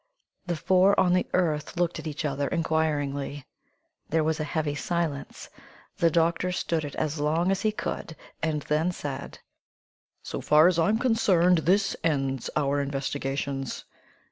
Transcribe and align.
The 0.47 0.55
four 0.55 0.99
on 0.99 1.13
the 1.13 1.27
earth 1.35 1.77
looked 1.77 1.99
at 1.99 2.07
each 2.07 2.25
other 2.25 2.47
inquiringly. 2.47 3.45
There 4.09 4.23
was 4.23 4.39
a 4.39 4.43
heavy 4.43 4.73
silence. 4.73 5.47
The 5.97 6.09
doctor 6.09 6.51
stood 6.51 6.83
it 6.83 6.95
as 6.95 7.19
long 7.19 7.51
as 7.51 7.61
he 7.61 7.71
could, 7.71 8.15
and 8.41 8.63
then 8.63 8.91
said: 8.91 9.37
"So 10.23 10.41
far 10.41 10.67
as 10.67 10.79
I'm 10.79 10.97
concerned, 10.97 11.59
this 11.59 11.95
ends 12.03 12.49
our 12.55 12.81
investigations." 12.81 13.85